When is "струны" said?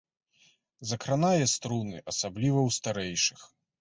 1.55-1.97